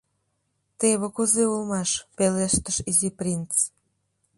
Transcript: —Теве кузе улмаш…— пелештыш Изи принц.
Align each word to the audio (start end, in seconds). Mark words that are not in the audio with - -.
—Теве 0.79 1.07
кузе 1.15 1.43
улмаш…— 1.53 1.91
пелештыш 2.17 2.77
Изи 2.89 3.09
принц. 3.17 3.51